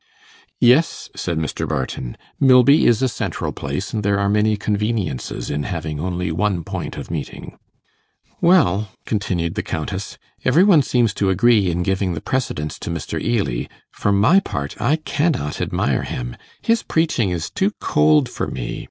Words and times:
'Yes,' 0.59 1.11
said 1.15 1.37
Mr. 1.37 1.67
Barton; 1.69 2.17
'Milby 2.39 2.87
is 2.87 3.03
a 3.03 3.07
central 3.07 3.51
place, 3.51 3.93
and 3.93 4.01
there 4.01 4.17
are 4.17 4.29
many 4.29 4.57
conveniences 4.57 5.51
in 5.51 5.61
having 5.61 5.99
only 5.99 6.31
one 6.31 6.63
point 6.63 6.97
of 6.97 7.11
meeting.' 7.11 7.55
'Well,' 8.41 8.89
continued 9.05 9.53
the 9.53 9.61
Countess, 9.61 10.17
'every 10.43 10.63
one 10.63 10.81
seems 10.81 11.13
to 11.13 11.29
agree 11.29 11.69
in 11.69 11.83
giving 11.83 12.15
the 12.15 12.19
precedence 12.19 12.79
to 12.79 12.89
Mr. 12.89 13.21
Ely. 13.21 13.67
For 13.91 14.11
my 14.11 14.39
part, 14.39 14.73
I 14.81 14.95
cannot 14.95 15.61
admire 15.61 16.01
him. 16.01 16.35
His 16.63 16.81
preaching 16.81 17.29
is 17.29 17.51
too 17.51 17.69
cold 17.79 18.27
for 18.27 18.47
me. 18.47 18.79